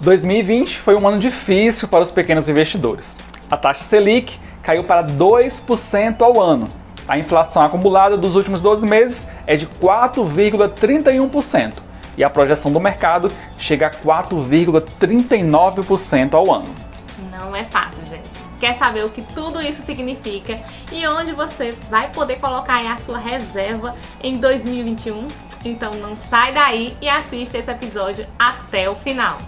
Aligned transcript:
2020 0.00 0.78
foi 0.78 0.94
um 0.94 1.08
ano 1.08 1.18
difícil 1.18 1.88
para 1.88 2.02
os 2.02 2.10
pequenos 2.10 2.48
investidores. 2.48 3.14
A 3.50 3.56
taxa 3.56 3.82
Selic 3.82 4.38
caiu 4.62 4.84
para 4.84 5.04
2% 5.04 6.22
ao 6.22 6.40
ano. 6.40 6.68
A 7.08 7.18
inflação 7.18 7.62
acumulada 7.62 8.16
dos 8.16 8.34
últimos 8.34 8.60
12 8.60 8.84
meses 8.84 9.28
é 9.46 9.54
de 9.56 9.64
4,31% 9.66 11.74
e 12.16 12.24
a 12.24 12.30
projeção 12.30 12.72
do 12.72 12.80
mercado 12.80 13.30
chega 13.58 13.86
a 13.86 13.90
4,39% 13.90 16.34
ao 16.34 16.52
ano. 16.52 16.74
Não 17.30 17.54
é 17.54 17.62
fácil, 17.64 18.04
gente. 18.04 18.44
Quer 18.58 18.74
saber 18.76 19.04
o 19.04 19.10
que 19.10 19.20
tudo 19.22 19.60
isso 19.60 19.82
significa 19.82 20.58
e 20.90 21.06
onde 21.06 21.32
você 21.32 21.72
vai 21.90 22.08
poder 22.10 22.40
colocar 22.40 22.80
a 22.90 22.96
sua 22.98 23.18
reserva 23.18 23.94
em 24.22 24.38
2021? 24.38 25.28
Então 25.64 25.94
não 25.94 26.16
sai 26.16 26.52
daí 26.52 26.96
e 27.00 27.08
assista 27.08 27.56
esse 27.58 27.70
episódio 27.70 28.26
até 28.38 28.90
o 28.90 28.96
final. 28.96 29.38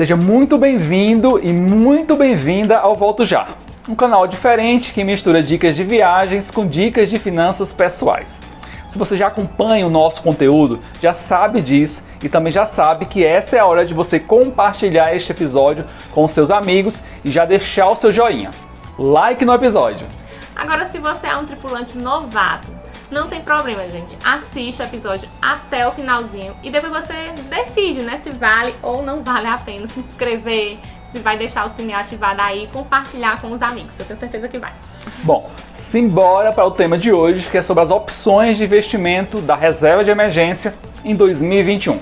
Seja 0.00 0.16
muito 0.16 0.56
bem-vindo 0.56 1.38
e 1.44 1.52
muito 1.52 2.16
bem-vinda 2.16 2.78
ao 2.78 2.94
Volto 2.94 3.22
Já, 3.22 3.48
um 3.86 3.94
canal 3.94 4.26
diferente 4.26 4.94
que 4.94 5.04
mistura 5.04 5.42
dicas 5.42 5.76
de 5.76 5.84
viagens 5.84 6.50
com 6.50 6.66
dicas 6.66 7.10
de 7.10 7.18
finanças 7.18 7.70
pessoais. 7.70 8.40
Se 8.88 8.96
você 8.96 9.14
já 9.14 9.26
acompanha 9.26 9.86
o 9.86 9.90
nosso 9.90 10.22
conteúdo, 10.22 10.80
já 11.02 11.12
sabe 11.12 11.60
disso 11.60 12.02
e 12.24 12.30
também 12.30 12.50
já 12.50 12.64
sabe 12.64 13.04
que 13.04 13.22
essa 13.22 13.56
é 13.56 13.58
a 13.58 13.66
hora 13.66 13.84
de 13.84 13.92
você 13.92 14.18
compartilhar 14.18 15.14
este 15.14 15.32
episódio 15.32 15.84
com 16.12 16.26
seus 16.26 16.50
amigos 16.50 17.02
e 17.22 17.30
já 17.30 17.44
deixar 17.44 17.88
o 17.88 17.96
seu 17.96 18.10
joinha. 18.10 18.52
Like 18.98 19.44
no 19.44 19.52
episódio. 19.52 20.06
Agora, 20.56 20.86
se 20.86 20.96
você 20.98 21.26
é 21.26 21.36
um 21.36 21.44
tripulante 21.44 21.98
novato, 21.98 22.72
não 23.10 23.26
tem 23.26 23.40
problema, 23.40 23.88
gente. 23.90 24.16
Assiste 24.24 24.80
o 24.80 24.84
episódio 24.84 25.28
até 25.42 25.86
o 25.86 25.92
finalzinho 25.92 26.54
e 26.62 26.70
depois 26.70 26.92
você 26.92 27.32
decide, 27.48 28.02
né, 28.02 28.18
se 28.18 28.30
vale 28.30 28.74
ou 28.82 29.02
não 29.02 29.22
vale 29.22 29.48
a 29.48 29.58
pena 29.58 29.88
se 29.88 30.00
inscrever, 30.00 30.78
se 31.10 31.18
vai 31.18 31.36
deixar 31.36 31.66
o 31.66 31.70
sininho 31.70 31.98
ativado 31.98 32.40
aí 32.40 32.64
e 32.64 32.66
compartilhar 32.68 33.40
com 33.40 33.52
os 33.52 33.60
amigos. 33.62 33.98
Eu 33.98 34.06
tenho 34.06 34.18
certeza 34.18 34.48
que 34.48 34.58
vai. 34.58 34.72
Bom, 35.24 35.50
simbora 35.74 36.52
para 36.52 36.64
o 36.64 36.70
tema 36.70 36.96
de 36.96 37.12
hoje, 37.12 37.48
que 37.48 37.58
é 37.58 37.62
sobre 37.62 37.82
as 37.82 37.90
opções 37.90 38.56
de 38.56 38.64
investimento 38.64 39.40
da 39.40 39.56
reserva 39.56 40.04
de 40.04 40.10
emergência 40.10 40.74
em 41.04 41.14
2021. 41.14 41.98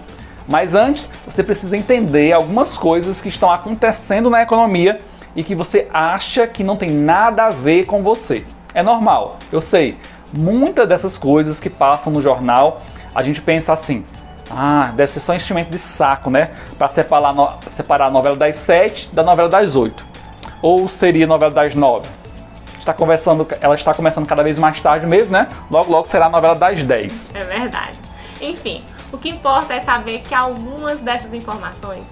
Mas 0.46 0.74
antes, 0.74 1.10
você 1.26 1.42
precisa 1.42 1.76
entender 1.76 2.32
algumas 2.32 2.76
coisas 2.76 3.20
que 3.20 3.28
estão 3.28 3.50
acontecendo 3.50 4.30
na 4.30 4.42
economia 4.42 5.00
e 5.36 5.44
que 5.44 5.54
você 5.54 5.86
acha 5.92 6.46
que 6.46 6.64
não 6.64 6.76
tem 6.76 6.90
nada 6.90 7.44
a 7.44 7.50
ver 7.50 7.84
com 7.84 8.02
você. 8.02 8.44
É 8.74 8.82
normal, 8.82 9.38
eu 9.52 9.60
sei. 9.60 9.96
Muitas 10.32 10.88
dessas 10.88 11.16
coisas 11.16 11.58
que 11.58 11.70
passam 11.70 12.12
no 12.12 12.20
jornal, 12.20 12.82
a 13.14 13.22
gente 13.22 13.40
pensa 13.40 13.72
assim: 13.72 14.04
ah, 14.50 14.92
deve 14.94 15.10
ser 15.10 15.20
só 15.20 15.34
enchimento 15.34 15.70
de 15.70 15.78
saco, 15.78 16.30
né? 16.30 16.50
Para 16.76 16.88
separar, 16.88 17.34
no, 17.34 17.50
separar 17.70 18.06
a 18.06 18.10
novela 18.10 18.36
das 18.36 18.56
7 18.56 19.14
da 19.14 19.22
novela 19.22 19.48
das 19.48 19.76
8. 19.76 20.06
Ou 20.62 20.88
seria 20.88 21.24
a 21.24 21.28
novela 21.28 21.52
das 21.52 21.74
9. 21.74 22.08
Está 22.78 22.92
conversando, 22.92 23.46
ela 23.60 23.74
está 23.74 23.92
começando 23.92 24.26
cada 24.26 24.42
vez 24.42 24.58
mais 24.58 24.80
tarde 24.80 25.06
mesmo, 25.06 25.32
né? 25.32 25.48
Logo, 25.70 25.90
logo 25.90 26.08
será 26.08 26.26
a 26.26 26.30
novela 26.30 26.54
das 26.54 26.82
10. 26.82 27.34
É 27.34 27.44
verdade. 27.44 27.98
Enfim, 28.40 28.84
o 29.12 29.18
que 29.18 29.28
importa 29.28 29.74
é 29.74 29.80
saber 29.80 30.20
que 30.20 30.34
algumas 30.34 31.00
dessas 31.00 31.32
informações 31.34 32.04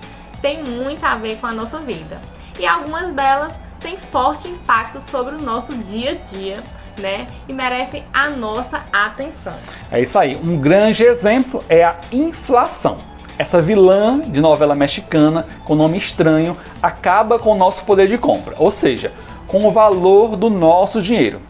têm 0.43 0.63
muito 0.63 1.05
a 1.05 1.15
ver 1.15 1.39
com 1.39 1.47
a 1.47 1.53
nossa 1.53 1.79
vida. 1.79 2.19
E 2.59 2.67
algumas 2.67 3.13
delas 3.13 3.59
têm 3.81 3.97
forte 3.97 4.49
impacto 4.49 5.01
sobre 5.01 5.35
o 5.35 5.41
nosso 5.41 5.77
dia 5.79 6.13
a 6.13 6.15
dia 6.15 6.63
né? 6.99 7.27
E 7.49 7.53
merecem 7.53 8.05
a 8.13 8.29
nossa 8.31 8.85
atenção. 8.93 9.55
É 9.91 10.01
isso 10.01 10.19
aí. 10.19 10.37
Um 10.37 10.57
grande 10.57 11.05
exemplo 11.05 11.63
é 11.69 11.85
a 11.85 11.97
inflação. 12.13 12.97
Essa 13.39 13.61
vilã 13.61 14.21
de 14.21 14.41
novela 14.41 14.75
mexicana 14.75 15.47
com 15.65 15.75
nome 15.75 15.99
estranho 15.99 16.57
acaba 16.83 17.39
com 17.39 17.53
o 17.53 17.57
nosso 17.57 17.85
poder 17.85 18.09
de 18.09 18.17
compra, 18.17 18.55
ou 18.59 18.71
seja, 18.71 19.13
com 19.47 19.67
o 19.67 19.71
valor 19.71 20.37
do 20.37 20.49
nosso 20.49 21.03
dinheiro. 21.03 21.41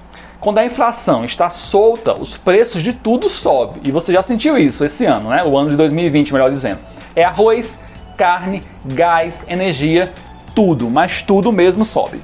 Quando 0.40 0.58
a 0.58 0.64
inflação 0.64 1.24
está 1.24 1.48
solta, 1.48 2.12
os 2.12 2.36
preços 2.36 2.82
de 2.82 2.92
tudo 2.92 3.30
sobem. 3.30 3.82
E 3.84 3.90
você 3.90 4.12
já 4.12 4.22
sentiu 4.22 4.58
isso 4.58 4.84
esse 4.84 5.04
ano, 5.04 5.30
né? 5.30 5.42
O 5.44 5.56
ano 5.56 5.70
de 5.70 5.76
2020, 5.76 6.32
melhor 6.32 6.50
dizendo. 6.50 6.78
É 7.14 7.24
arroz, 7.24 7.80
carne, 8.16 8.62
gás, 8.84 9.46
energia, 9.48 10.12
tudo, 10.54 10.90
mas 10.90 11.22
tudo 11.22 11.50
mesmo 11.50 11.84
sobe. 11.84 12.20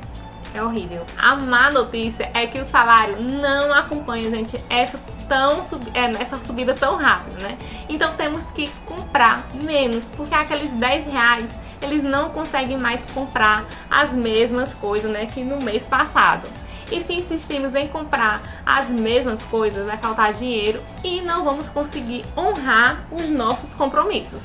É 0.54 0.62
horrível. 0.62 1.06
A 1.16 1.34
má 1.36 1.70
notícia 1.70 2.30
é 2.34 2.46
que 2.46 2.58
o 2.58 2.64
salário 2.64 3.20
não 3.22 3.72
acompanha, 3.72 4.30
gente, 4.30 4.60
essa, 4.68 5.00
tão, 5.28 5.60
é, 5.94 6.20
essa 6.20 6.38
subida 6.38 6.74
tão 6.74 6.96
rápida, 6.96 7.38
né? 7.40 7.58
Então 7.88 8.14
temos 8.16 8.42
que 8.50 8.68
comprar 8.84 9.46
menos, 9.62 10.04
porque 10.16 10.34
aqueles 10.34 10.72
10 10.72 11.06
reais 11.06 11.50
eles 11.80 12.02
não 12.02 12.30
conseguem 12.30 12.78
mais 12.78 13.04
comprar 13.06 13.64
as 13.90 14.12
mesmas 14.12 14.72
coisas, 14.72 15.10
né, 15.10 15.26
que 15.26 15.42
no 15.42 15.60
mês 15.60 15.86
passado. 15.86 16.46
E 16.90 17.00
se 17.00 17.14
insistirmos 17.14 17.74
em 17.74 17.88
comprar 17.88 18.42
as 18.66 18.88
mesmas 18.88 19.42
coisas, 19.44 19.86
vai 19.86 19.96
faltar 19.96 20.32
dinheiro 20.34 20.82
e 21.02 21.22
não 21.22 21.42
vamos 21.42 21.68
conseguir 21.70 22.22
honrar 22.36 23.06
os 23.10 23.30
nossos 23.30 23.72
compromissos. 23.72 24.42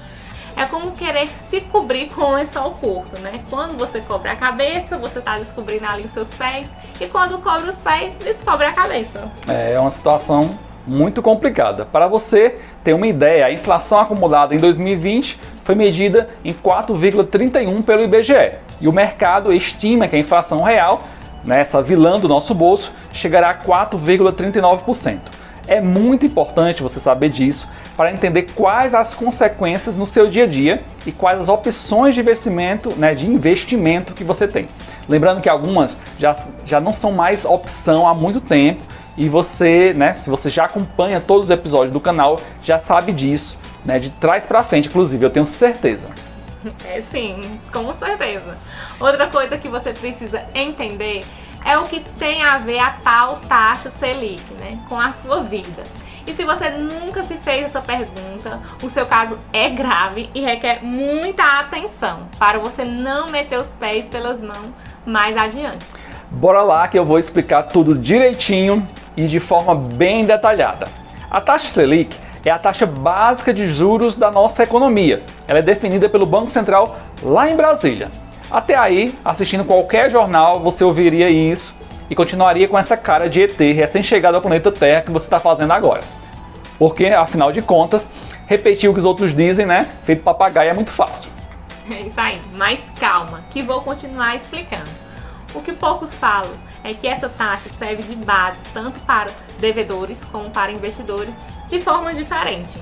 É 0.57 0.66
como 0.66 0.91
querer 0.91 1.28
se 1.50 1.62
cobrir 1.62 2.07
com 2.07 2.23
um 2.23 2.34
lençol 2.34 2.72
curto, 2.72 3.22
né? 3.22 3.40
Quando 3.47 3.78
você 3.78 4.01
cobre 4.01 4.29
a 4.29 4.35
cabeça, 4.35 4.97
você 4.97 5.19
está 5.19 5.38
descobrindo 5.38 5.85
ali 5.85 6.03
os 6.06 6.12
seus 6.12 6.34
pés, 6.34 6.68
e 7.00 7.06
quando 7.06 7.38
cobre 7.38 7.69
os 7.69 7.78
pés, 7.78 8.16
descobre 8.16 8.66
a 8.66 8.72
cabeça. 8.72 9.31
É 9.47 9.79
uma 9.79 9.91
situação 9.91 10.57
muito 10.88 11.22
complicada. 11.22 11.85
Para 11.85 12.07
você 12.07 12.57
ter 12.84 12.94
uma 12.94 13.06
ideia, 13.06 13.46
a 13.46 13.51
inflação 13.51 14.00
acumulada 14.00 14.56
em 14.56 14.57
2020 14.57 15.40
foi 15.63 15.75
medida 15.75 16.28
em 16.44 16.53
4,31 16.53 17.84
pelo 17.84 18.03
IBGE. 18.03 18.56
E 18.81 18.88
o 18.88 18.91
mercado 18.91 19.53
estima 19.53 20.07
que 20.07 20.16
a 20.16 20.19
inflação 20.19 20.63
real, 20.63 21.03
nessa 21.44 21.84
vilã 21.84 22.19
do 22.19 22.28
nosso 22.28 22.56
bolso, 22.56 22.91
chegará 23.13 23.51
a 23.51 23.56
4,39%. 23.56 25.36
É 25.67 25.81
muito 25.81 26.25
importante 26.25 26.81
você 26.81 27.00
saber 27.00 27.29
disso 27.29 27.69
para 27.97 28.11
entender 28.11 28.44
quais 28.55 28.95
as 28.95 29.13
consequências 29.13 29.97
no 29.97 30.05
seu 30.05 30.29
dia 30.29 30.45
a 30.45 30.47
dia 30.47 30.81
e 31.05 31.11
quais 31.11 31.39
as 31.39 31.50
opções 31.50 32.16
de 32.16 32.22
investimento, 32.22 32.95
né, 32.95 33.13
de 33.13 33.29
investimento 33.29 34.13
que 34.13 34.23
você 34.23 34.47
tem. 34.47 34.69
Lembrando 35.09 35.41
que 35.41 35.50
algumas 35.50 35.97
já, 36.17 36.35
já 36.66 36.79
não 36.79 36.94
são 36.94 37.11
mais 37.11 37.44
opção 37.44 38.07
há 38.07 38.13
muito 38.13 38.39
tempo 38.39 38.81
e 39.17 39.28
você, 39.28 39.94
né, 39.94 40.13
se 40.13 40.29
você 40.29 40.50
já 40.50 40.66
acompanha 40.66 41.19
todos 41.19 41.45
os 41.45 41.51
episódios 41.51 41.91
do 41.91 41.99
canal, 41.99 42.39
já 42.63 42.79
sabe 42.79 43.11
disso, 43.11 43.59
né, 43.84 43.99
de 43.99 44.09
trás 44.09 44.45
para 44.45 44.63
frente, 44.63 44.88
inclusive, 44.88 45.25
eu 45.25 45.29
tenho 45.29 45.47
certeza. 45.47 46.07
É 46.85 47.01
sim, 47.01 47.59
com 47.72 47.94
certeza. 47.94 48.57
Outra 48.99 49.28
coisa 49.28 49.57
que 49.57 49.67
você 49.67 49.94
precisa 49.94 50.44
entender 50.53 51.23
é 51.67 51.78
o 51.78 51.83
que 51.83 52.00
tem 52.17 52.41
a 52.44 52.57
ver 52.59 52.79
a 52.79 52.91
tal 52.91 53.41
taxa 53.47 53.91
Selic, 53.91 54.41
né, 54.53 54.79
com 54.88 54.97
a 54.97 55.11
sua 55.11 55.44
vida. 55.44 55.83
E 56.25 56.33
se 56.33 56.45
você 56.45 56.69
nunca 56.69 57.23
se 57.23 57.35
fez 57.35 57.66
essa 57.66 57.81
pergunta, 57.81 58.61
o 58.81 58.89
seu 58.89 59.05
caso 59.05 59.38
é 59.51 59.69
grave 59.69 60.29
e 60.33 60.39
requer 60.39 60.81
muita 60.81 61.44
atenção 61.59 62.29
para 62.39 62.57
você 62.57 62.85
não 62.85 63.29
meter 63.29 63.59
os 63.59 63.73
pés 63.73 64.07
pelas 64.07 64.41
mãos 64.41 64.72
mais 65.05 65.35
adiante. 65.35 65.85
Bora 66.31 66.63
lá 66.63 66.88
que 66.88 66.97
eu 66.97 67.05
vou 67.05 67.19
explicar 67.19 67.63
tudo 67.63 67.95
direitinho 67.95 68.88
e 69.16 69.25
de 69.25 69.39
forma 69.39 69.75
bem 69.75 70.25
detalhada. 70.25 70.88
A 71.29 71.41
taxa 71.41 71.67
Selic 71.67 72.16
é 72.46 72.49
a 72.49 72.59
taxa 72.59 72.85
básica 72.85 73.53
de 73.53 73.67
juros 73.67 74.16
da 74.16 74.31
nossa 74.31 74.64
economia. 74.64 75.22
Ela 75.46 75.59
é 75.59 75.61
definida 75.61 76.08
pelo 76.08 76.25
Banco 76.25 76.49
Central 76.49 76.97
lá 77.22 77.49
em 77.49 77.58
Brasília. 77.58 78.09
Até 78.49 78.76
aí, 78.76 79.14
assistindo 79.26 79.66
qualquer 79.66 80.09
jornal, 80.09 80.61
você 80.61 80.84
ouviria 80.84 81.29
isso 81.29 81.78
e 82.09 82.16
continuaria 82.16 82.67
com 82.67 82.78
essa 82.78 82.96
cara 82.96 83.29
de 83.29 83.41
ET 83.41 83.59
recém-chegado 83.59 84.35
ao 84.35 84.41
planeta 84.41 84.72
Terra 84.72 85.02
que 85.02 85.11
você 85.11 85.26
está 85.26 85.40
fazendo 85.40 85.73
agora. 85.73 86.02
Porque, 86.79 87.08
afinal 87.08 87.52
de 87.52 87.61
contas, 87.61 88.09
repetir 88.46 88.90
o 88.90 88.94
que 88.94 88.99
os 88.99 89.05
outros 89.05 89.35
dizem, 89.35 89.66
né? 89.66 89.90
Feito 90.05 90.23
papagaio 90.23 90.70
é 90.70 90.73
muito 90.73 90.91
fácil. 90.91 91.29
É 91.91 92.02
isso 92.02 92.20
aí, 92.20 92.40
mas 92.55 92.79
calma, 92.99 93.41
que 93.52 93.61
vou 93.61 93.82
continuar 93.82 94.35
explicando. 94.35 94.90
O 95.53 95.61
que 95.61 95.73
poucos 95.73 96.14
falam 96.14 96.53
é 96.84 96.93
que 96.93 97.08
essa 97.08 97.28
taxa 97.28 97.70
serve 97.70 98.03
de 98.03 98.16
base 98.16 98.59
tanto 98.73 99.00
para 99.02 99.32
devedores 99.59 100.23
como 100.26 100.50
para 100.50 100.72
investidores 100.72 101.34
de 101.67 101.82
forma 101.82 102.14
diferente. 102.14 102.78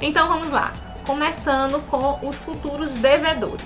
Então 0.00 0.28
vamos 0.28 0.50
lá, 0.50 0.72
começando 1.06 1.84
com 1.88 2.18
os 2.26 2.42
futuros 2.42 2.94
devedores. 2.94 3.64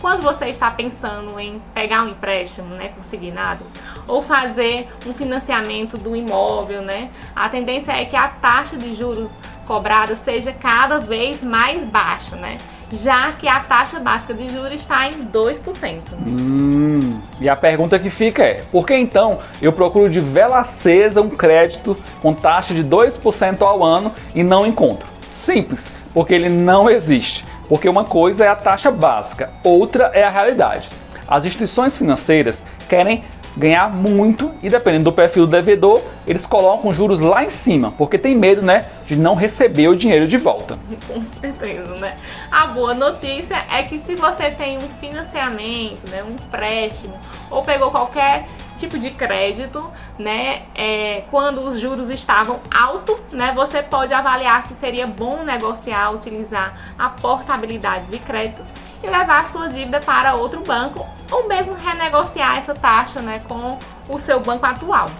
Quando 0.00 0.22
você 0.22 0.46
está 0.46 0.70
pensando 0.70 1.38
em 1.38 1.60
pegar 1.74 2.02
um 2.02 2.08
empréstimo, 2.08 2.74
né, 2.74 2.90
consignado, 2.96 3.64
ou 4.06 4.22
fazer 4.22 4.88
um 5.06 5.12
financiamento 5.12 5.96
do 5.98 6.14
imóvel, 6.14 6.82
né, 6.82 7.10
a 7.34 7.48
tendência 7.48 7.92
é 7.92 8.04
que 8.04 8.16
a 8.16 8.28
taxa 8.28 8.76
de 8.76 8.94
juros 8.94 9.30
cobrada 9.66 10.16
seja 10.16 10.50
cada 10.50 10.98
vez 10.98 11.42
mais 11.42 11.84
baixa, 11.84 12.36
né? 12.36 12.56
Já 12.90 13.32
que 13.32 13.46
a 13.46 13.60
taxa 13.60 14.00
básica 14.00 14.32
de 14.32 14.48
juros 14.48 14.72
está 14.72 15.06
em 15.06 15.26
2%. 15.26 16.14
Hum, 16.26 17.20
e 17.38 17.46
a 17.46 17.54
pergunta 17.54 17.98
que 17.98 18.08
fica 18.08 18.42
é: 18.42 18.62
por 18.72 18.86
que 18.86 18.94
então 18.94 19.40
eu 19.60 19.70
procuro 19.70 20.08
de 20.08 20.20
vela 20.20 20.60
acesa 20.60 21.20
um 21.20 21.28
crédito 21.28 21.94
com 22.22 22.32
taxa 22.32 22.72
de 22.72 22.82
2% 22.82 23.60
ao 23.60 23.84
ano 23.84 24.10
e 24.34 24.42
não 24.42 24.66
encontro? 24.66 25.06
Simples, 25.34 25.92
porque 26.14 26.32
ele 26.32 26.48
não 26.48 26.88
existe. 26.88 27.44
Porque 27.68 27.88
uma 27.88 28.04
coisa 28.04 28.44
é 28.44 28.48
a 28.48 28.56
taxa 28.56 28.90
básica, 28.90 29.50
outra 29.62 30.10
é 30.14 30.24
a 30.24 30.30
realidade. 30.30 30.88
As 31.26 31.44
instituições 31.44 31.96
financeiras 31.96 32.64
querem 32.88 33.22
ganhar 33.56 33.90
muito 33.90 34.52
e 34.62 34.70
dependendo 34.70 35.04
do 35.04 35.12
perfil 35.12 35.44
do 35.44 35.50
devedor, 35.50 36.00
eles 36.26 36.46
colocam 36.46 36.92
juros 36.92 37.18
lá 37.18 37.44
em 37.44 37.50
cima, 37.50 37.92
porque 37.98 38.16
tem 38.16 38.34
medo, 38.34 38.62
né, 38.62 38.86
de 39.06 39.16
não 39.16 39.34
receber 39.34 39.88
o 39.88 39.96
dinheiro 39.96 40.28
de 40.28 40.36
volta. 40.36 40.78
Com 41.06 41.22
certeza, 41.24 41.96
né? 41.96 42.16
A 42.50 42.68
boa 42.68 42.94
notícia 42.94 43.56
é 43.70 43.82
que 43.82 43.98
se 43.98 44.14
você 44.14 44.50
tem 44.50 44.78
um 44.78 44.88
financiamento, 45.00 46.08
né, 46.08 46.22
um 46.22 46.30
empréstimo 46.30 47.18
ou 47.50 47.62
pegou 47.62 47.90
qualquer 47.90 48.46
tipo 48.78 48.98
de 48.98 49.10
crédito, 49.10 49.90
né, 50.18 50.62
é, 50.74 51.24
quando 51.30 51.60
os 51.62 51.78
juros 51.78 52.08
estavam 52.08 52.60
altos, 52.74 53.18
né, 53.32 53.52
você 53.54 53.82
pode 53.82 54.14
avaliar 54.14 54.66
se 54.66 54.74
seria 54.74 55.06
bom 55.06 55.42
negociar, 55.42 56.10
utilizar 56.12 56.94
a 56.98 57.08
portabilidade 57.10 58.06
de 58.06 58.18
crédito 58.18 58.64
e 59.02 59.06
levar 59.06 59.46
sua 59.48 59.68
dívida 59.68 60.00
para 60.00 60.34
outro 60.34 60.60
banco 60.60 61.06
ou 61.30 61.46
mesmo 61.46 61.74
renegociar 61.74 62.56
essa 62.56 62.74
taxa 62.74 63.20
né, 63.20 63.42
com 63.46 63.78
o 64.08 64.18
seu 64.18 64.40
banco 64.40 64.64
atual. 64.64 65.10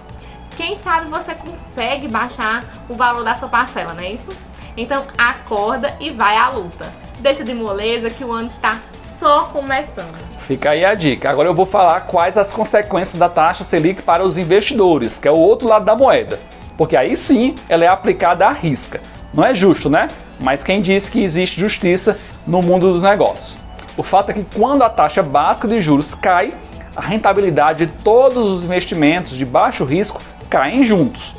Quem 0.57 0.75
sabe 0.77 1.07
você 1.07 1.35
consegue 1.35 2.07
baixar 2.07 2.63
o 2.89 2.95
valor 2.95 3.23
da 3.23 3.35
sua 3.35 3.47
parcela, 3.47 3.93
não 3.93 4.03
é 4.03 4.11
isso? 4.11 4.35
Então 4.75 5.05
acorda 5.17 5.95
e 5.99 6.09
vai 6.09 6.35
à 6.35 6.49
luta. 6.49 6.91
Deixa 7.19 7.43
de 7.43 7.53
moleza 7.53 8.09
que 8.09 8.23
o 8.23 8.31
ano 8.31 8.47
está 8.47 8.79
só 9.03 9.45
começando. 9.45 10.38
Fica 10.49 10.71
aí 10.71 10.83
a 10.83 10.95
dica. 10.95 11.29
Agora 11.29 11.47
eu 11.47 11.53
vou 11.53 11.67
falar 11.67 12.07
quais 12.07 12.35
as 12.35 12.51
consequências 12.51 13.19
da 13.19 13.29
taxa 13.29 13.63
Selic 13.63 14.01
para 14.01 14.25
os 14.25 14.35
investidores, 14.35 15.19
que 15.19 15.27
é 15.27 15.31
o 15.31 15.37
outro 15.37 15.67
lado 15.67 15.85
da 15.85 15.95
moeda. 15.95 16.39
Porque 16.75 16.97
aí 16.97 17.15
sim 17.15 17.53
ela 17.69 17.85
é 17.85 17.87
aplicada 17.87 18.47
à 18.47 18.51
risca. 18.51 18.99
Não 19.31 19.45
é 19.45 19.53
justo, 19.53 19.91
né? 19.91 20.07
Mas 20.39 20.63
quem 20.63 20.81
disse 20.81 21.11
que 21.11 21.21
existe 21.21 21.61
justiça 21.61 22.17
no 22.47 22.63
mundo 22.63 22.91
dos 22.91 23.03
negócios? 23.03 23.59
O 23.95 24.01
fato 24.01 24.31
é 24.31 24.33
que 24.33 24.43
quando 24.55 24.81
a 24.81 24.89
taxa 24.89 25.21
básica 25.21 25.67
de 25.67 25.77
juros 25.77 26.15
cai, 26.15 26.51
a 26.95 27.01
rentabilidade 27.01 27.85
de 27.85 27.91
todos 28.03 28.49
os 28.49 28.65
investimentos 28.65 29.37
de 29.37 29.45
baixo 29.45 29.85
risco 29.85 30.19
caem 30.49 30.83
juntos. 30.83 31.35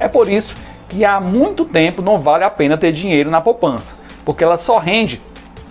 É 0.00 0.08
por 0.08 0.26
isso 0.26 0.56
que 0.88 1.04
há 1.04 1.20
muito 1.20 1.66
tempo 1.66 2.00
não 2.00 2.18
vale 2.18 2.44
a 2.44 2.50
pena 2.50 2.78
ter 2.78 2.92
dinheiro 2.92 3.30
na 3.30 3.42
poupança, 3.42 3.96
porque 4.24 4.42
ela 4.42 4.56
só 4.56 4.78
rende, 4.78 5.20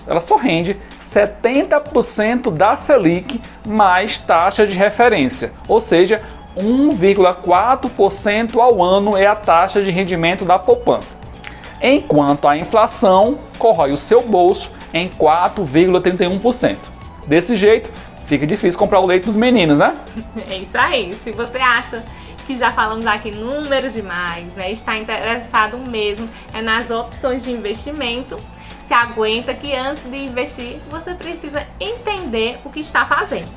ela 0.05 0.21
só 0.21 0.35
rende 0.35 0.77
70% 1.13 2.51
da 2.51 2.75
Selic 2.75 3.39
mais 3.65 4.19
taxa 4.19 4.65
de 4.65 4.75
referência, 4.75 5.51
ou 5.67 5.79
seja, 5.79 6.21
1,4% 6.57 8.59
ao 8.59 8.81
ano 8.81 9.15
é 9.17 9.27
a 9.27 9.35
taxa 9.35 9.81
de 9.81 9.91
rendimento 9.91 10.45
da 10.45 10.59
poupança. 10.59 11.15
Enquanto 11.81 12.47
a 12.47 12.57
inflação 12.57 13.37
corrói 13.57 13.91
o 13.91 13.97
seu 13.97 14.21
bolso 14.21 14.71
em 14.93 15.09
4,31%. 15.09 16.77
Desse 17.27 17.55
jeito, 17.55 17.89
fica 18.25 18.47
difícil 18.47 18.79
comprar 18.79 18.99
o 18.99 19.05
leite 19.05 19.25
dos 19.25 19.35
meninos, 19.35 19.77
né? 19.77 19.95
É 20.49 20.57
isso 20.57 20.77
aí. 20.77 21.13
Se 21.23 21.31
você 21.31 21.57
acha 21.57 22.03
que 22.45 22.55
já 22.55 22.71
falamos 22.71 23.05
aqui 23.05 23.31
números 23.31 23.93
demais, 23.93 24.53
né? 24.55 24.71
Está 24.71 24.97
interessado 24.97 25.77
mesmo 25.89 26.29
é 26.53 26.61
nas 26.61 26.89
opções 26.89 27.43
de 27.43 27.51
investimento. 27.51 28.37
Se 28.87 28.93
aguenta 28.93 29.53
que 29.53 29.73
antes 29.73 30.03
de 30.03 30.17
investir, 30.17 30.77
você 30.89 31.13
precisa 31.13 31.65
entender 31.79 32.59
o 32.65 32.69
que 32.69 32.79
está 32.79 33.05
fazendo. 33.05 33.47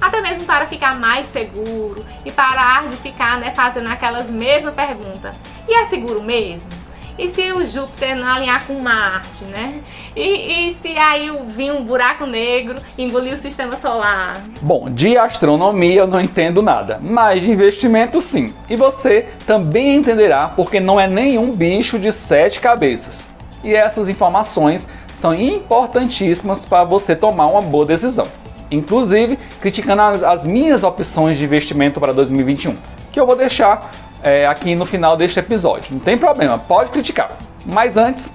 Até 0.00 0.20
mesmo 0.20 0.44
para 0.44 0.66
ficar 0.66 0.98
mais 0.98 1.26
seguro 1.28 2.04
e 2.24 2.30
parar 2.30 2.86
de 2.88 2.96
ficar 2.96 3.38
né, 3.38 3.52
fazendo 3.52 3.88
aquelas 3.88 4.28
mesmas 4.28 4.74
perguntas. 4.74 5.34
E 5.66 5.74
é 5.74 5.86
seguro 5.86 6.22
mesmo? 6.22 6.68
E 7.16 7.28
se 7.30 7.52
o 7.52 7.64
Júpiter 7.64 8.16
não 8.16 8.26
alinhar 8.26 8.66
com 8.66 8.80
Marte, 8.80 9.44
né? 9.44 9.82
E, 10.16 10.68
e 10.68 10.72
se 10.72 10.88
aí 10.98 11.30
vir 11.46 11.72
um 11.72 11.84
buraco 11.84 12.26
negro 12.26 12.74
engolir 12.98 13.32
o 13.34 13.36
sistema 13.36 13.76
solar? 13.76 14.40
Bom, 14.60 14.90
de 14.90 15.16
astronomia 15.16 16.00
eu 16.00 16.06
não 16.08 16.20
entendo 16.20 16.60
nada, 16.60 16.98
mas 17.00 17.42
de 17.42 17.52
investimento 17.52 18.20
sim. 18.20 18.52
E 18.68 18.74
você 18.74 19.28
também 19.46 19.94
entenderá 19.94 20.48
porque 20.48 20.80
não 20.80 20.98
é 20.98 21.06
nenhum 21.06 21.52
bicho 21.52 22.00
de 22.00 22.10
sete 22.12 22.60
cabeças. 22.60 23.33
E 23.64 23.74
essas 23.74 24.08
informações 24.08 24.88
são 25.14 25.34
importantíssimas 25.34 26.66
para 26.66 26.84
você 26.84 27.16
tomar 27.16 27.46
uma 27.46 27.62
boa 27.62 27.86
decisão. 27.86 28.28
Inclusive, 28.70 29.38
criticando 29.60 30.02
as, 30.02 30.22
as 30.22 30.44
minhas 30.44 30.84
opções 30.84 31.38
de 31.38 31.44
investimento 31.44 31.98
para 31.98 32.12
2021, 32.12 32.76
que 33.10 33.18
eu 33.18 33.26
vou 33.26 33.34
deixar 33.34 33.90
é, 34.22 34.46
aqui 34.46 34.74
no 34.74 34.84
final 34.84 35.16
deste 35.16 35.38
episódio. 35.38 35.94
Não 35.94 36.00
tem 36.00 36.18
problema, 36.18 36.58
pode 36.58 36.90
criticar. 36.90 37.32
Mas 37.64 37.96
antes, 37.96 38.30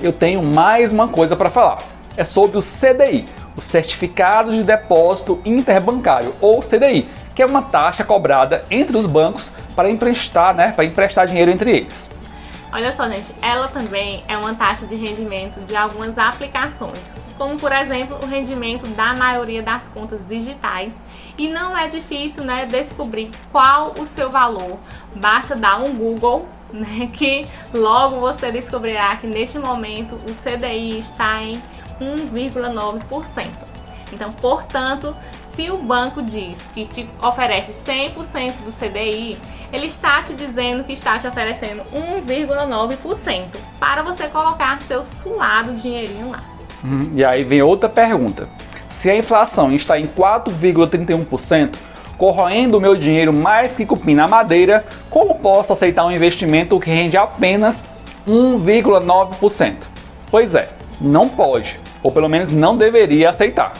eu 0.00 0.12
tenho 0.12 0.42
mais 0.42 0.92
uma 0.92 1.08
coisa 1.08 1.36
para 1.36 1.50
falar. 1.50 1.78
É 2.16 2.24
sobre 2.24 2.56
o 2.56 2.62
CDI, 2.62 3.26
o 3.54 3.60
Certificado 3.60 4.50
de 4.52 4.62
Depósito 4.62 5.40
Interbancário, 5.44 6.34
ou 6.40 6.60
CDI, 6.60 7.06
que 7.34 7.42
é 7.42 7.46
uma 7.46 7.60
taxa 7.60 8.04
cobrada 8.04 8.64
entre 8.70 8.96
os 8.96 9.04
bancos 9.04 9.50
para 9.74 9.90
emprestar, 9.90 10.54
né, 10.54 10.72
para 10.74 10.86
emprestar 10.86 11.26
dinheiro 11.26 11.50
entre 11.50 11.70
eles. 11.76 12.15
Olha 12.72 12.92
só, 12.92 13.08
gente, 13.08 13.34
ela 13.40 13.68
também 13.68 14.22
é 14.28 14.36
uma 14.36 14.54
taxa 14.54 14.86
de 14.86 14.96
rendimento 14.96 15.60
de 15.60 15.76
algumas 15.76 16.18
aplicações, 16.18 17.00
como 17.38 17.56
por 17.56 17.72
exemplo 17.72 18.18
o 18.22 18.26
rendimento 18.26 18.86
da 18.88 19.14
maioria 19.14 19.62
das 19.62 19.88
contas 19.88 20.20
digitais. 20.26 21.00
E 21.38 21.48
não 21.48 21.76
é 21.76 21.88
difícil 21.88 22.44
né, 22.44 22.66
descobrir 22.66 23.30
qual 23.52 23.94
o 23.98 24.04
seu 24.04 24.28
valor. 24.28 24.78
Basta 25.14 25.54
dar 25.54 25.78
um 25.78 25.94
Google 25.94 26.46
né, 26.72 27.08
que 27.12 27.46
logo 27.72 28.20
você 28.20 28.50
descobrirá 28.50 29.16
que 29.16 29.26
neste 29.26 29.58
momento 29.58 30.16
o 30.16 30.34
CDI 30.34 30.98
está 30.98 31.42
em 31.42 31.62
1,9%. 32.00 33.46
Então, 34.12 34.32
portanto, 34.32 35.16
se 35.48 35.70
o 35.70 35.78
banco 35.78 36.22
diz 36.22 36.60
que 36.74 36.84
te 36.84 37.08
oferece 37.22 37.72
100% 37.72 38.56
do 38.64 38.72
CDI, 38.72 39.36
ele 39.72 39.86
está 39.86 40.22
te 40.22 40.32
dizendo 40.34 40.84
que 40.84 40.92
está 40.92 41.18
te 41.18 41.26
oferecendo 41.26 41.82
1,9% 41.92 43.44
para 43.78 44.02
você 44.02 44.26
colocar 44.28 44.80
seu 44.82 45.04
suado 45.04 45.72
dinheirinho 45.72 46.30
lá. 46.30 46.40
Hum, 46.84 47.12
e 47.14 47.24
aí 47.24 47.42
vem 47.44 47.62
outra 47.62 47.88
pergunta. 47.88 48.48
Se 48.90 49.10
a 49.10 49.16
inflação 49.16 49.72
está 49.72 49.98
em 49.98 50.06
4,31%, 50.06 51.76
corroendo 52.16 52.78
o 52.78 52.80
meu 52.80 52.96
dinheiro 52.96 53.32
mais 53.32 53.74
que 53.74 53.84
cupim 53.84 54.14
na 54.14 54.26
madeira, 54.26 54.84
como 55.10 55.34
posso 55.36 55.72
aceitar 55.72 56.04
um 56.04 56.10
investimento 56.10 56.80
que 56.80 56.90
rende 56.90 57.16
apenas 57.16 57.84
1,9%? 58.26 59.74
Pois 60.30 60.54
é, 60.54 60.70
não 61.00 61.28
pode, 61.28 61.78
ou 62.02 62.10
pelo 62.10 62.28
menos 62.28 62.50
não 62.50 62.76
deveria 62.76 63.30
aceitar. 63.30 63.72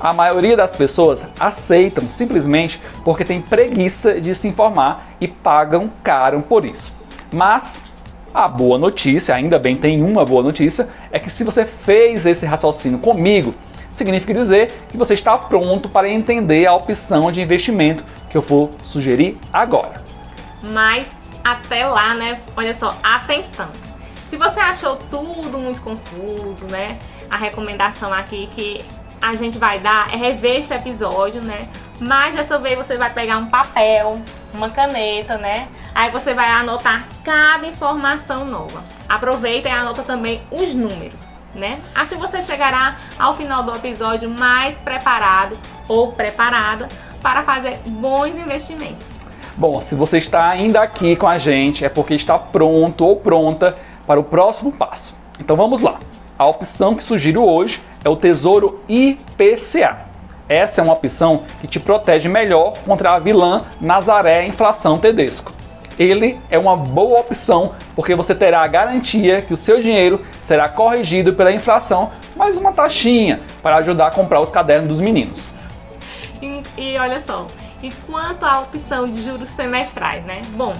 A 0.00 0.12
maioria 0.12 0.56
das 0.56 0.76
pessoas 0.76 1.26
aceitam 1.40 2.08
simplesmente 2.08 2.80
porque 3.04 3.24
tem 3.24 3.40
preguiça 3.40 4.20
de 4.20 4.34
se 4.34 4.46
informar 4.46 5.08
e 5.20 5.26
pagam 5.26 5.90
caro 6.04 6.40
por 6.42 6.64
isso. 6.64 6.92
Mas 7.32 7.84
a 8.32 8.46
boa 8.46 8.78
notícia, 8.78 9.34
ainda 9.34 9.58
bem 9.58 9.76
tem 9.76 10.00
uma 10.02 10.24
boa 10.24 10.42
notícia, 10.42 10.88
é 11.10 11.18
que 11.18 11.28
se 11.28 11.42
você 11.42 11.64
fez 11.64 12.26
esse 12.26 12.46
raciocínio 12.46 12.98
comigo, 13.00 13.54
significa 13.90 14.32
dizer 14.32 14.86
que 14.88 14.96
você 14.96 15.14
está 15.14 15.36
pronto 15.36 15.88
para 15.88 16.08
entender 16.08 16.64
a 16.66 16.74
opção 16.74 17.32
de 17.32 17.42
investimento 17.42 18.04
que 18.30 18.36
eu 18.36 18.42
vou 18.42 18.70
sugerir 18.84 19.36
agora. 19.52 20.00
Mas 20.62 21.06
até 21.42 21.86
lá, 21.86 22.14
né? 22.14 22.38
Olha 22.56 22.74
só, 22.74 22.96
atenção. 23.02 23.68
Se 24.28 24.36
você 24.36 24.60
achou 24.60 24.96
tudo 25.10 25.58
muito 25.58 25.80
confuso, 25.80 26.66
né? 26.66 26.98
A 27.30 27.36
recomendação 27.36 28.12
aqui 28.12 28.48
que 28.52 28.84
a 29.20 29.34
gente 29.34 29.58
vai 29.58 29.78
dar 29.78 30.12
é 30.12 30.16
rever 30.16 30.60
este 30.60 30.72
episódio, 30.72 31.42
né? 31.42 31.68
Mas 32.00 32.34
dessa 32.34 32.58
vez 32.58 32.76
você 32.76 32.96
vai 32.96 33.10
pegar 33.10 33.38
um 33.38 33.46
papel, 33.46 34.20
uma 34.54 34.70
caneta, 34.70 35.36
né? 35.36 35.68
Aí 35.94 36.10
você 36.10 36.34
vai 36.34 36.48
anotar 36.48 37.06
cada 37.24 37.66
informação 37.66 38.44
nova. 38.44 38.82
Aproveita 39.08 39.68
e 39.68 39.72
anota 39.72 40.02
também 40.02 40.40
os 40.50 40.74
números, 40.74 41.34
né? 41.54 41.78
Assim 41.94 42.16
você 42.16 42.40
chegará 42.40 42.96
ao 43.18 43.34
final 43.34 43.62
do 43.62 43.74
episódio 43.74 44.28
mais 44.28 44.76
preparado 44.76 45.58
ou 45.88 46.12
preparada 46.12 46.88
para 47.22 47.42
fazer 47.42 47.78
bons 47.86 48.36
investimentos. 48.36 49.10
Bom, 49.56 49.80
se 49.82 49.96
você 49.96 50.18
está 50.18 50.48
ainda 50.48 50.80
aqui 50.80 51.16
com 51.16 51.26
a 51.26 51.36
gente 51.36 51.84
é 51.84 51.88
porque 51.88 52.14
está 52.14 52.38
pronto 52.38 53.04
ou 53.04 53.16
pronta 53.16 53.76
para 54.06 54.20
o 54.20 54.24
próximo 54.24 54.70
passo. 54.70 55.16
Então 55.40 55.56
vamos 55.56 55.80
lá. 55.80 55.98
A 56.38 56.46
opção 56.46 56.94
que 56.94 57.02
sugiro 57.02 57.44
hoje 57.44 57.82
é 58.04 58.08
o 58.08 58.16
Tesouro 58.16 58.80
IPCA. 58.88 60.08
Essa 60.48 60.80
é 60.80 60.84
uma 60.84 60.94
opção 60.94 61.42
que 61.60 61.66
te 61.66 61.78
protege 61.78 62.28
melhor 62.28 62.74
contra 62.84 63.12
a 63.12 63.18
vilã 63.18 63.62
Nazaré 63.80 64.46
Inflação 64.46 64.96
Tedesco. 64.98 65.52
Ele 65.98 66.40
é 66.48 66.58
uma 66.58 66.76
boa 66.76 67.20
opção 67.20 67.74
porque 67.94 68.14
você 68.14 68.34
terá 68.34 68.62
a 68.62 68.66
garantia 68.66 69.42
que 69.42 69.52
o 69.52 69.56
seu 69.56 69.82
dinheiro 69.82 70.22
será 70.40 70.68
corrigido 70.68 71.32
pela 71.34 71.52
inflação, 71.52 72.10
mais 72.36 72.56
uma 72.56 72.72
taxinha 72.72 73.40
para 73.62 73.76
ajudar 73.76 74.06
a 74.06 74.10
comprar 74.10 74.40
os 74.40 74.50
cadernos 74.50 74.88
dos 74.88 75.00
meninos. 75.00 75.48
E, 76.40 76.62
e 76.76 76.98
olha 76.98 77.18
só, 77.18 77.48
e 77.82 77.90
quanto 78.06 78.44
à 78.44 78.60
opção 78.60 79.10
de 79.10 79.22
juros 79.22 79.48
semestrais, 79.50 80.24
né? 80.24 80.42
Bom, 80.50 80.72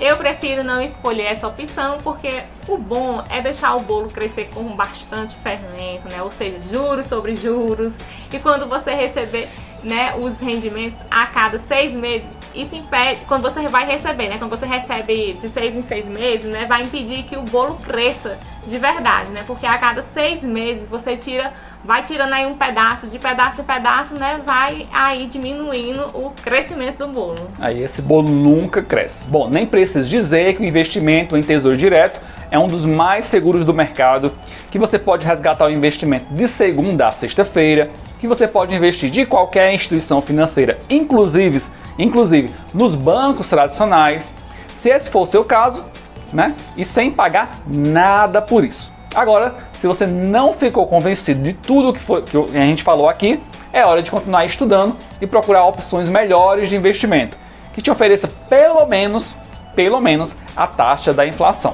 eu 0.00 0.16
prefiro 0.16 0.64
não 0.64 0.80
escolher 0.80 1.24
essa 1.24 1.46
opção 1.46 1.98
porque 1.98 2.42
o 2.66 2.78
bom 2.78 3.22
é 3.28 3.42
deixar 3.42 3.74
o 3.76 3.80
bolo 3.80 4.08
crescer 4.08 4.48
com 4.54 4.64
bastante 4.74 5.36
fermento, 5.36 6.08
né? 6.08 6.22
Ou 6.22 6.30
seja, 6.30 6.58
juros 6.72 7.06
sobre 7.06 7.34
juros. 7.34 7.94
E 8.32 8.38
quando 8.38 8.66
você 8.66 8.94
receber 8.94 9.48
né, 9.82 10.14
os 10.16 10.38
rendimentos 10.38 10.98
a 11.10 11.26
cada 11.26 11.58
seis 11.58 11.92
meses, 11.92 12.28
isso 12.54 12.74
impede, 12.74 13.26
quando 13.26 13.42
você 13.42 13.68
vai 13.68 13.86
receber, 13.86 14.28
né? 14.28 14.38
Quando 14.38 14.50
você 14.50 14.66
recebe 14.66 15.34
de 15.34 15.48
seis 15.48 15.76
em 15.76 15.82
seis 15.82 16.06
meses, 16.06 16.46
né? 16.46 16.64
Vai 16.66 16.82
impedir 16.82 17.22
que 17.24 17.36
o 17.36 17.42
bolo 17.42 17.76
cresça 17.76 18.38
de 18.66 18.78
verdade, 18.78 19.30
né? 19.32 19.44
Porque 19.46 19.66
a 19.66 19.78
cada 19.78 20.02
seis 20.02 20.42
meses 20.42 20.88
você 20.88 21.16
tira, 21.16 21.52
vai 21.84 22.04
tirando 22.04 22.32
aí 22.32 22.46
um 22.46 22.54
pedaço, 22.54 23.06
de 23.06 23.18
pedaço 23.18 23.60
em 23.60 23.64
pedaço, 23.64 24.14
né? 24.14 24.40
Vai 24.44 24.86
aí 24.92 25.26
diminuindo 25.26 26.02
o 26.14 26.32
crescimento 26.42 26.98
do 26.98 27.08
bolo. 27.08 27.48
Aí 27.58 27.82
esse 27.82 28.02
bolo 28.02 28.28
nunca 28.28 28.82
cresce. 28.82 29.26
Bom, 29.26 29.48
nem 29.48 29.66
preciso 29.66 30.08
dizer 30.08 30.54
que 30.56 30.62
o 30.62 30.66
investimento 30.66 31.36
em 31.36 31.42
tesouro 31.42 31.76
direto 31.76 32.20
é 32.50 32.58
um 32.58 32.66
dos 32.66 32.84
mais 32.84 33.24
seguros 33.24 33.64
do 33.64 33.72
mercado, 33.72 34.32
que 34.70 34.78
você 34.78 34.98
pode 34.98 35.24
resgatar 35.24 35.66
o 35.66 35.70
investimento 35.70 36.32
de 36.34 36.48
segunda 36.48 37.08
a 37.08 37.12
sexta-feira, 37.12 37.90
que 38.18 38.26
você 38.26 38.46
pode 38.46 38.74
investir 38.74 39.08
de 39.10 39.24
qualquer 39.24 39.72
instituição 39.72 40.20
financeira, 40.20 40.78
inclusive, 40.90 41.62
inclusive 41.98 42.50
nos 42.74 42.94
bancos 42.94 43.48
tradicionais, 43.48 44.34
se 44.74 44.90
esse 44.90 45.08
for 45.08 45.22
o 45.22 45.26
seu 45.26 45.44
caso, 45.44 45.84
né? 46.32 46.54
E 46.76 46.84
sem 46.84 47.10
pagar 47.10 47.58
nada 47.66 48.42
por 48.42 48.64
isso. 48.64 48.99
Agora, 49.14 49.54
se 49.74 49.86
você 49.86 50.06
não 50.06 50.54
ficou 50.54 50.86
convencido 50.86 51.42
de 51.42 51.52
tudo 51.52 51.92
que, 51.92 51.98
foi, 51.98 52.22
que 52.22 52.36
a 52.36 52.60
gente 52.60 52.82
falou 52.82 53.08
aqui, 53.08 53.40
é 53.72 53.84
hora 53.84 54.02
de 54.02 54.10
continuar 54.10 54.44
estudando 54.44 54.96
e 55.20 55.26
procurar 55.26 55.64
opções 55.64 56.08
melhores 56.08 56.68
de 56.68 56.76
investimento, 56.76 57.36
que 57.74 57.82
te 57.82 57.90
ofereça 57.90 58.28
pelo 58.48 58.86
menos, 58.86 59.34
pelo 59.74 60.00
menos 60.00 60.34
a 60.56 60.66
taxa 60.66 61.12
da 61.12 61.26
inflação. 61.26 61.72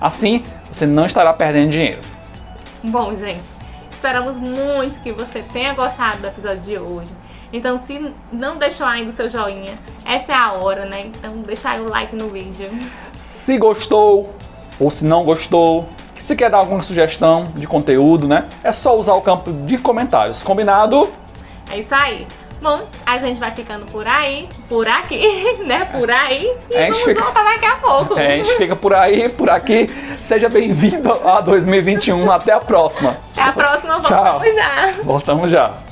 Assim, 0.00 0.44
você 0.70 0.86
não 0.86 1.06
estará 1.06 1.32
perdendo 1.32 1.70
dinheiro. 1.70 2.00
Bom, 2.84 3.16
gente, 3.16 3.48
esperamos 3.90 4.38
muito 4.38 5.00
que 5.00 5.10
você 5.10 5.42
tenha 5.42 5.74
gostado 5.74 6.18
do 6.18 6.26
episódio 6.28 6.60
de 6.60 6.78
hoje. 6.78 7.12
Então, 7.52 7.78
se 7.78 8.12
não 8.32 8.58
deixou 8.58 8.86
ainda 8.86 9.10
o 9.10 9.12
seu 9.12 9.28
joinha, 9.28 9.72
essa 10.04 10.32
é 10.32 10.36
a 10.36 10.52
hora, 10.52 10.84
né? 10.84 11.06
Então, 11.06 11.38
deixa 11.38 11.70
aí 11.70 11.80
o 11.80 11.90
like 11.90 12.14
no 12.14 12.28
vídeo. 12.28 12.70
Se 13.16 13.56
gostou 13.58 14.34
ou 14.78 14.90
se 14.90 15.04
não 15.04 15.24
gostou, 15.24 15.88
se 16.22 16.36
quer 16.36 16.50
dar 16.50 16.58
alguma 16.58 16.82
sugestão 16.82 17.44
de 17.54 17.66
conteúdo, 17.66 18.26
né? 18.28 18.46
É 18.62 18.72
só 18.72 18.96
usar 18.96 19.14
o 19.14 19.20
campo 19.20 19.52
de 19.52 19.78
comentários. 19.78 20.42
Combinado? 20.42 21.08
É 21.70 21.78
isso 21.78 21.94
aí. 21.94 22.26
Bom, 22.60 22.82
a 23.04 23.18
gente 23.18 23.38
vai 23.38 23.50
ficando 23.50 23.84
por 23.86 24.08
aí, 24.08 24.48
por 24.68 24.88
aqui, 24.88 25.58
né? 25.64 25.84
Por 25.84 26.10
aí. 26.10 26.50
E 26.70 26.78
vamos 26.78 27.00
fica... 27.00 27.22
voltar 27.22 27.44
daqui 27.44 27.66
a 27.66 27.76
pouco. 27.76 28.18
É, 28.18 28.26
a 28.26 28.36
gente 28.38 28.54
fica 28.56 28.74
por 28.74 28.94
aí, 28.94 29.28
por 29.28 29.50
aqui. 29.50 29.88
Seja 30.20 30.48
bem-vindo 30.48 31.12
a 31.12 31.40
2021. 31.40 32.30
Até 32.30 32.52
a 32.52 32.58
próxima. 32.60 33.16
Até 33.32 33.42
a 33.42 33.52
próxima. 33.52 33.98
Voltamos 33.98 34.42
Tchau. 34.42 34.52
já. 34.54 34.92
Voltamos 35.04 35.50
já. 35.50 35.85